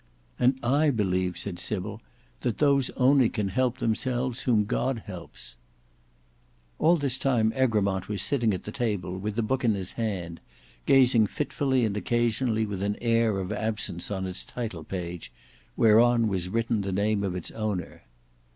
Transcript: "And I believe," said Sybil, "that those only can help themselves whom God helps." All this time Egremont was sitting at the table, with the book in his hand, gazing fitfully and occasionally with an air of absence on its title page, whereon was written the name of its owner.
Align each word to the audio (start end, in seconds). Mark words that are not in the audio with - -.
"And 0.39 0.57
I 0.63 0.89
believe," 0.89 1.37
said 1.37 1.59
Sybil, 1.59 2.01
"that 2.39 2.57
those 2.57 2.89
only 2.97 3.29
can 3.29 3.49
help 3.49 3.77
themselves 3.77 4.41
whom 4.41 4.65
God 4.65 5.03
helps." 5.05 5.57
All 6.79 6.95
this 6.95 7.19
time 7.19 7.53
Egremont 7.55 8.09
was 8.09 8.23
sitting 8.23 8.51
at 8.51 8.63
the 8.63 8.71
table, 8.71 9.15
with 9.19 9.35
the 9.35 9.43
book 9.43 9.63
in 9.63 9.75
his 9.75 9.91
hand, 9.93 10.41
gazing 10.87 11.27
fitfully 11.27 11.85
and 11.85 11.95
occasionally 11.95 12.65
with 12.65 12.81
an 12.81 12.97
air 12.99 13.37
of 13.37 13.53
absence 13.53 14.09
on 14.09 14.25
its 14.25 14.43
title 14.43 14.83
page, 14.83 15.31
whereon 15.77 16.27
was 16.27 16.49
written 16.49 16.81
the 16.81 16.91
name 16.91 17.23
of 17.23 17.35
its 17.35 17.51
owner. 17.51 18.01